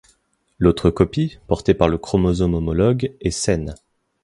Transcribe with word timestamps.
L'autre 0.57 0.89
copie, 0.89 1.37
portée 1.45 1.75
par 1.75 1.87
le 1.87 1.99
chromosome 1.99 2.55
homologue 2.55 3.13
est 3.21 3.29
saine. 3.29 3.75